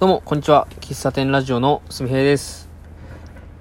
[0.00, 0.66] どうも、こんにちは。
[0.80, 2.70] 喫茶店ラジオのすみへいです。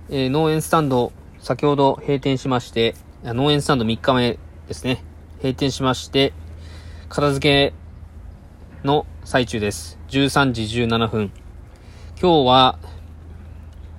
[0.08, 5.04] えー農園スタンド、先ほど閉店しまして、農園スタンド3日目ですね。
[5.40, 6.32] 閉店しまして、
[7.10, 10.00] 片付けの最中です。
[10.08, 11.32] 13時17分。
[12.22, 12.80] 今日は、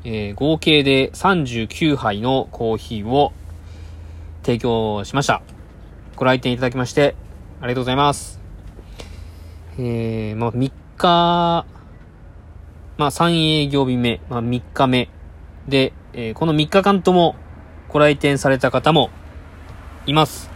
[0.04, 3.34] えー合計で39杯のコーヒーを
[4.44, 5.42] 提供しました。
[6.16, 7.16] ご来店いただきまして、
[7.60, 8.40] ありがとうございます。
[9.76, 11.79] えー、まあ、3日、
[13.00, 15.08] まあ、3営業日目、まあ、3日目
[15.66, 17.34] で、えーこの3日間とも
[17.88, 19.08] ご来店された方も
[20.04, 20.50] います。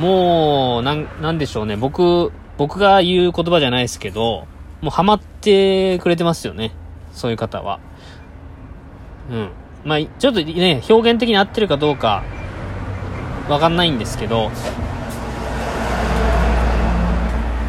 [0.00, 1.76] もう、なん、なんでしょうね。
[1.76, 4.48] 僕、僕が言う言葉じゃないですけど、
[4.80, 6.72] もうハマってくれてますよね。
[7.12, 7.78] そういう方は。
[9.30, 9.50] うん。
[9.84, 12.24] まあ、ちょっとね、表現的に合ってるかどうか、
[13.48, 14.50] わかんないんですけど、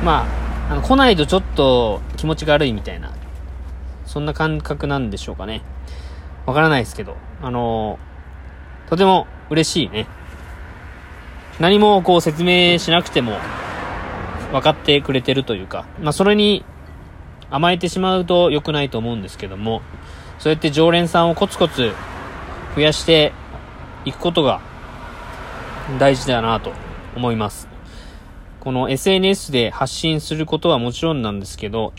[0.04, 0.26] ま
[0.68, 3.12] あ、あの、来ないとちょっと気持ちが悪いみたいな、
[4.12, 5.62] そんな感覚なんでしょうかね。
[6.46, 7.98] わからないですけど、あの
[8.90, 10.06] とても嬉しいね。
[11.62, 13.38] 何もこう説明しなくても
[14.52, 16.66] 分かってくれてるというか、まあそれに
[17.50, 19.82] 甘えてしまうと良くないと思うんですけども、
[20.40, 21.94] そうやって常連さんをコツコツ
[22.76, 23.32] 増やして
[24.04, 24.60] いくことが
[26.00, 26.74] 大事だなと
[27.16, 27.70] 思います。
[28.60, 31.94] この SNS で発信することはもちろんなんですけど、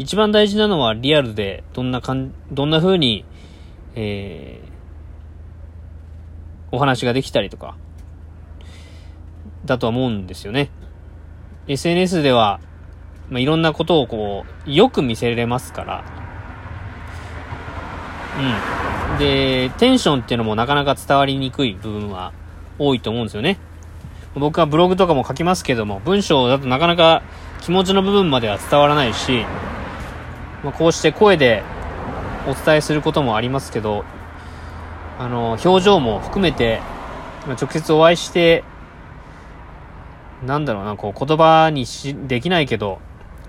[0.00, 3.26] 一番大事なのはリアルでどんなかん、どんな風に、
[3.94, 7.76] えー、お話ができたりとか、
[9.66, 10.70] だとは思うんですよね。
[11.68, 12.60] SNS では、
[13.28, 16.04] まあ、いろんなことをこう、よく見せれますから、
[18.38, 19.18] うん。
[19.18, 22.32] で、テンションっていうのもなかなか伝わりにくい部分は
[22.78, 23.58] 多いと思うんですよね。
[24.34, 27.22] 僕はブログとかも書きますけども、文章だとなかなか
[27.60, 29.44] 気持ちの部分までは伝わらないし、
[30.62, 31.62] まあ、こうして声で
[32.46, 34.04] お伝えすることもありますけど、
[35.18, 36.80] あの、表情も含めて、
[37.46, 38.64] まあ直接お会いして、
[40.44, 42.98] なんだろうな、こう言葉にし、できないけど、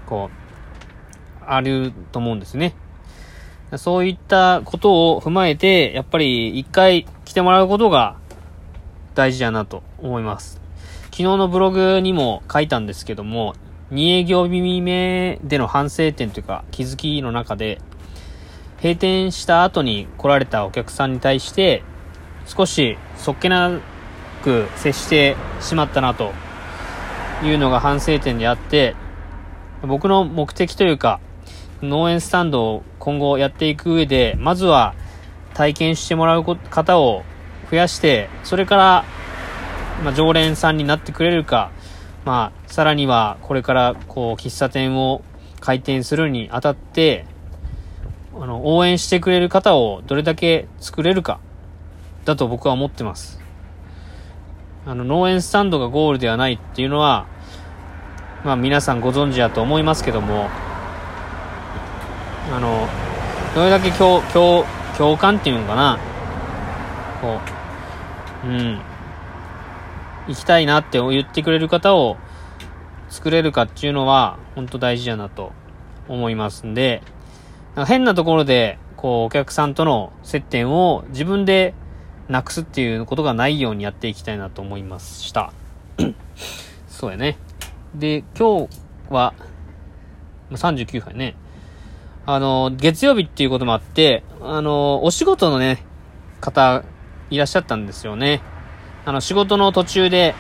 [0.05, 2.75] こう、あると思うんですね。
[3.77, 8.17] そういったことを踏まえて、やっぱり一回来てもらうことが
[9.15, 10.61] 大事だなと思います。
[11.05, 13.55] 昨日のブログにも書いたんですけども、
[13.91, 17.81] 2営業日目での反省点というか気づきの中で、
[18.77, 21.83] 閉店した後に来られたお客さんに対して、
[22.45, 23.79] 少しそっけな
[24.43, 26.31] く接してしまったなと
[27.43, 28.95] いうのが反省点であって、
[29.83, 31.19] 僕の目的というか、
[31.81, 34.95] 農園スタンドを今後やっていく上で、まずは
[35.53, 37.23] 体験してもらう方を
[37.69, 39.05] 増やして、それから、
[40.03, 41.71] まあ、常連さんになってくれるか、
[42.25, 45.23] まあ、さらにはこれからこう喫茶店を
[45.59, 47.25] 開店するにあたって、
[48.39, 51.39] あの、応援してくれる方をどれだけ作れるか、
[52.25, 53.39] だと僕は思ってます。
[54.85, 57.27] あの、農園スタンドがゴールではないっていうのは、
[58.43, 60.49] まあ皆さんご存知だと思いますけども、
[62.51, 62.87] あの、
[63.53, 64.65] どれだけ共、共、
[64.97, 65.99] 共感っていうのかな、
[67.21, 67.39] こ
[68.45, 68.81] う、うん、
[70.31, 72.17] 行きたいなって言ってくれる方を
[73.09, 75.51] 作れるかっていうのは、本当大事だなと
[76.07, 77.03] 思いますんで、
[77.75, 81.73] なんか変なところで、こう、お客さんとの接点を自分で
[82.29, 85.51] なくすっていうことがないようにやっていきたいなと思いました。
[86.87, 87.37] そうやね。
[87.93, 88.69] で、今日
[89.09, 89.33] は、
[90.51, 91.35] 39杯ね。
[92.25, 95.83] あの、月曜日っていうこともあって、あの、お仕事のね、
[96.39, 96.83] 方、
[97.29, 98.41] いらっしゃったんですよね。
[99.05, 100.35] あの、仕事の途中で、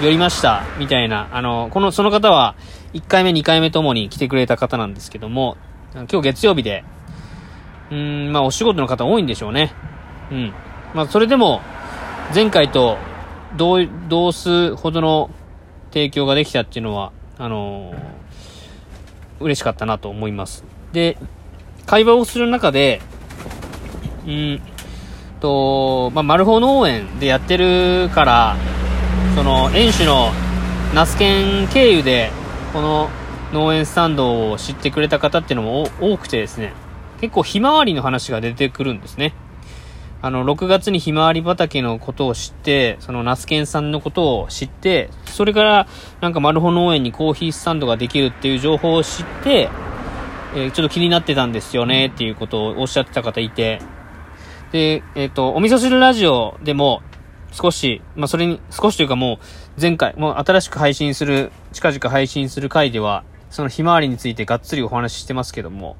[0.00, 1.28] 寄りました、みたいな。
[1.32, 2.54] あの、この、その方は、
[2.94, 5.56] 1回目、2回目ともに来てくれた方なんですけども、
[5.94, 6.84] 今日月曜日で、
[7.90, 9.72] うん、まあ、お仕事の方多いんでしょうね。
[10.30, 10.52] うん。
[10.94, 11.60] まあ、それでも、
[12.34, 12.98] 前回と
[13.56, 15.30] 同、同数ほどの
[15.92, 18.22] 提供ができたっていうのは、あのー
[19.42, 20.64] 嬉しかったなと思います。
[20.92, 21.18] で、
[21.86, 23.00] 会話をする中で、
[24.26, 24.62] うん
[25.42, 28.56] と、まあ、マルホ農園でやってるから、
[29.34, 30.30] その、園主の
[30.94, 32.30] ナスケン経由で、
[32.72, 33.10] この
[33.52, 36.72] 農園スタンドを知ってくれた方っていうのも多くてですね、
[37.20, 39.34] 結構ひまわりの話が出てくるんですね。
[40.22, 45.88] あの、6月にひまわり畑のことを知って、そのナスケンさんのことを知って、それから、
[46.20, 49.68] なんかマルホ農園にコーヒースタンドができるっていう情報を知って、
[50.54, 53.80] えーちょっと気になってたんですよねっていうことをおっしゃってた方いて、
[54.72, 57.02] で、えっ、と、お味噌汁ラジオでも、
[57.52, 59.38] 少し、まあ、それに、少しというかも
[59.76, 65.96] う、前回、もう新しく配信する、近々配信する回では、そのひまわりについてがっつりお話ししてますけども、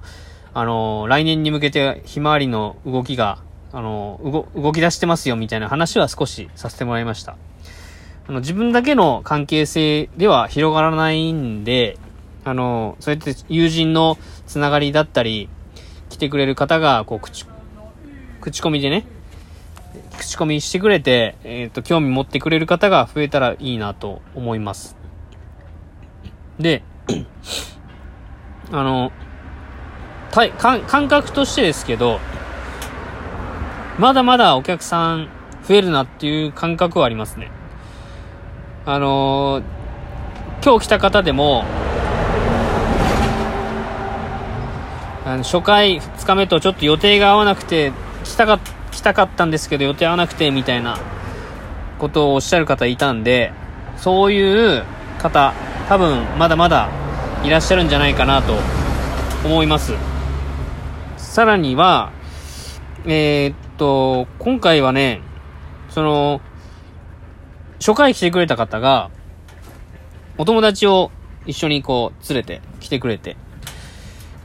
[0.55, 3.39] あのー、来年に向けてひまわりの動きが、
[3.73, 7.37] あのー、動、動き出してますよみたいな話は少しさせてもらいました。
[8.27, 11.99] あの、自分だけの関係性では広がらないんで、
[12.45, 14.17] あの、そうやって友人の
[14.47, 15.51] つながりだったり、
[16.09, 17.47] 来てくれる方が、こう、口、
[18.43, 19.07] 口コミでね、
[20.19, 24.97] 口コミしてくれて、えっ、と、興味持ってくれる方が増えたらいいなと思います。
[26.59, 26.83] で、
[28.73, 29.13] あの、
[30.33, 32.19] たい感覚としてですけど、
[33.97, 35.29] まだまだお客さん
[35.69, 37.53] 増えるなっていう感覚はありますね。
[38.87, 39.65] あのー、
[40.65, 41.65] 今日来た方でも、
[45.25, 47.93] あの初回2日目とちょっと予定が合わなくて、
[48.25, 48.59] 来たか、
[48.91, 50.99] 来たかったんですけど予定合わなくて、みたいな
[51.99, 53.53] ことをおっしゃる方いたんで、
[53.97, 54.85] そういう
[55.19, 55.55] 方、
[55.89, 56.89] 多分まだまだ
[57.45, 58.55] いらっしゃるんじゃないかなと
[59.45, 59.95] 思います。
[61.17, 62.13] さらには、
[63.05, 65.21] えー、っと、今回はね、
[65.91, 66.41] その、
[67.79, 69.11] 初回来てくれた方が、
[70.39, 71.11] お友達を
[71.47, 73.37] 一緒にこう、連れて来てくれて、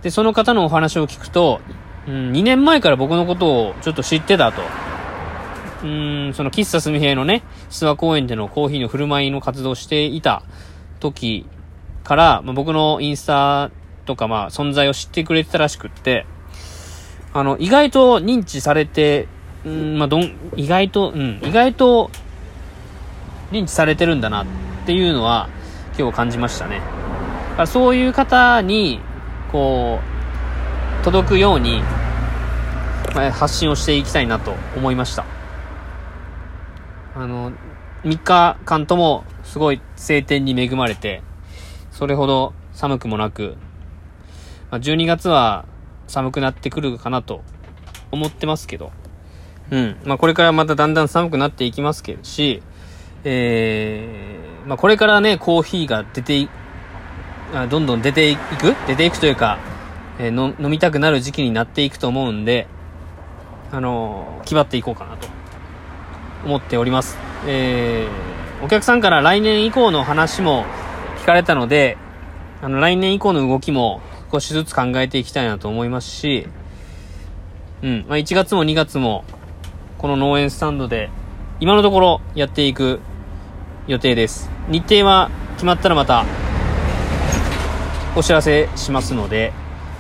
[0.01, 1.61] で、その方のお話を聞くと、
[2.07, 4.61] うん、2年前から僕のことをちょっと知ってたと。
[5.83, 10.41] うん、その喫茶すみへのね、諏訪公園でのコーヒーの振る舞いの活動をしていた
[10.99, 11.45] 時
[12.03, 13.69] から、まあ、僕のインスタ
[14.05, 16.25] とかまあ存在を知ってくれてたらしくって、
[17.33, 19.27] あの、意外と認知されて、
[19.65, 22.09] うん、まあ、どん、意外と、うん、意外と
[23.51, 24.45] 認知されてるんだなっ
[24.85, 25.49] ていうのは
[25.97, 26.81] 今日感じましたね。
[27.65, 28.99] そういう方に、
[29.51, 29.99] こ
[31.01, 31.81] う、届くように、
[33.31, 35.25] 発信をしていきたいなと思いました。
[37.15, 37.51] あの、
[38.03, 41.23] 3日間ともすごい晴天に恵まれて、
[41.91, 43.57] それほど寒くもなく、
[44.69, 45.65] まあ、12月は
[46.07, 47.41] 寒くなってくるかなと
[48.11, 48.91] 思ってますけど、
[49.71, 49.97] うん。
[50.05, 52.61] まあ、これからまただんだん寒くなっていきますけどし、
[53.23, 56.49] えー、まあ、これからね、コーヒーが出てい、
[57.53, 58.75] あどんどん出ていく？
[58.87, 59.57] 出ていくというか、
[60.19, 62.67] えー、飲みたくなる時期になっていくと思うんで、
[63.71, 65.27] あのー、決まっていこうかなと
[66.45, 67.17] 思っております。
[67.45, 70.65] えー、お客さんから来年以降の話も
[71.21, 71.97] 聞かれたので、
[72.61, 76.47] あの、来年以降の動きも少しずつ考えていきたいなと思いますし、
[77.83, 79.23] うん、まあ、1月も2月も、
[79.97, 81.09] この農園スタンドで、
[81.59, 82.99] 今のところやっていく
[83.87, 84.49] 予定です。
[84.69, 86.25] 日程は決まったらまた、
[88.15, 89.53] お知らせしますので、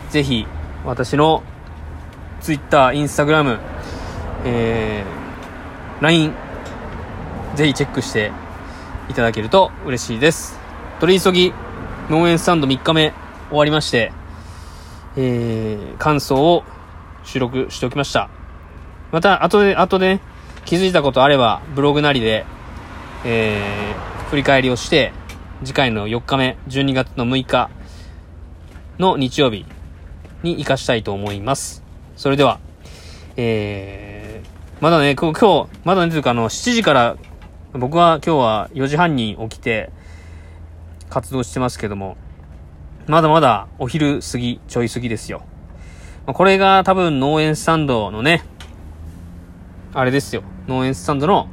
[0.09, 0.47] ぜひ、
[0.85, 1.43] 私の
[2.47, 3.59] Twitter、Instagram、
[4.45, 6.33] えー、LINE、
[7.55, 8.31] ぜひチェックして
[9.09, 10.57] いただけると嬉しいです。
[11.01, 11.53] 取り急ぎ、
[12.09, 13.11] 農園スタンド3日目
[13.49, 14.13] 終わりまして、
[15.17, 16.63] えー、感想を
[17.25, 18.29] 収録しておきました。
[19.11, 20.21] また、後で、後で、ね、
[20.63, 22.45] 気づいたことあれば、ブログなりで、
[23.25, 25.11] えー、振り返りをして、
[25.65, 27.69] 次回の4日目、12月の6日
[28.99, 29.65] の日曜日
[30.43, 31.86] に活かしたいと思います。
[32.17, 32.59] それでは、
[33.35, 37.15] えー、まだね、今日、まだね、というかあの、7時から
[37.73, 39.91] 僕は今日は4時半に起きて
[41.09, 42.17] 活動してますけども、
[43.05, 45.43] まだまだお昼過ぎ、ちょい過ぎですよ。
[46.25, 48.43] これが多分農園スタンドのね、
[49.93, 50.41] あれですよ。
[50.67, 51.47] 農園スタンドの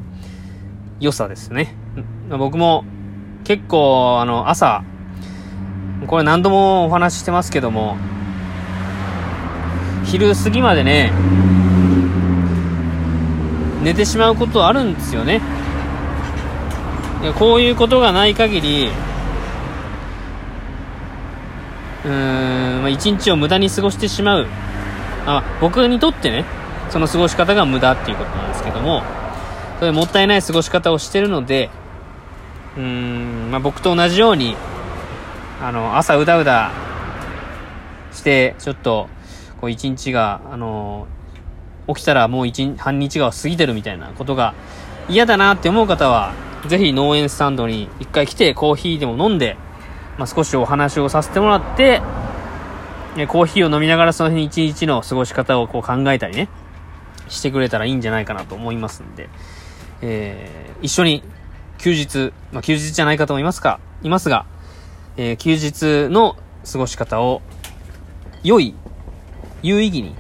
[0.99, 1.75] 良さですね。
[2.31, 2.87] 僕も
[3.45, 4.83] 結構あの朝、
[6.07, 7.99] これ何度もお話ししてますけども、
[10.15, 11.11] 昼過ぎまでね、
[13.83, 15.41] 寝てしまうことあるんですよね。
[17.37, 18.91] こういうことがない限り、
[22.05, 24.47] うーん、まあ、一日を無駄に過ごしてしまう。
[25.27, 26.45] あ、僕にとってね、
[26.91, 29.03] その過ごし方が無駄っていうことなんですけども、
[29.81, 31.71] それもったいない過ごし方をしてるので、
[32.77, 34.55] うーん、まあ、僕と同じように、
[35.61, 36.71] あの、朝うだうだ
[38.13, 39.09] して、ちょっと、
[39.65, 41.07] こう一日が、あの、
[41.89, 44.53] 起きたらもう一、半日が過ぎてるみたいなことが
[45.09, 46.35] 嫌だなって思う方は、
[46.69, 49.57] ぜひ農園スタンドに一回来てコーヒーでも飲んで、
[50.19, 52.03] まあ、少しお話をさせてもらって、
[53.27, 56.51] コーヒーを飲みながらその日一日の過ごし方をこう考えたりね、
[57.31, 59.31] してくれたらいいんじゃないかなと思いますんで、
[60.03, 61.23] えー、一緒に
[61.79, 64.45] 休日、まあ、休日じゃない方もいますか、いますが、
[65.17, 66.37] えー、休日の
[66.71, 67.41] 過ごし方を
[68.45, 68.75] 良い、
[69.65, 70.15] 有意義に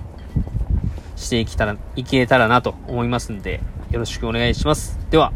[1.17, 3.61] していけたら、いけたらなと思いますんで、
[3.91, 4.99] よろしくお願いします。
[5.11, 5.35] では、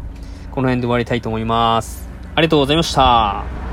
[0.49, 2.09] この辺で終わりたいと思います。
[2.33, 3.68] ありがとうございました。